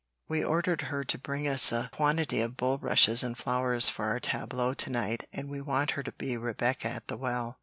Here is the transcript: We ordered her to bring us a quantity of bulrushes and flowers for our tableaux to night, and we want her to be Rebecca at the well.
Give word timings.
We 0.27 0.43
ordered 0.43 0.81
her 0.89 1.03
to 1.03 1.19
bring 1.19 1.47
us 1.47 1.71
a 1.71 1.91
quantity 1.93 2.41
of 2.41 2.57
bulrushes 2.57 3.21
and 3.21 3.37
flowers 3.37 3.87
for 3.87 4.05
our 4.05 4.19
tableaux 4.19 4.73
to 4.73 4.89
night, 4.89 5.27
and 5.31 5.47
we 5.47 5.61
want 5.61 5.91
her 5.91 6.01
to 6.01 6.11
be 6.13 6.35
Rebecca 6.37 6.87
at 6.89 7.07
the 7.07 7.17
well. 7.17 7.59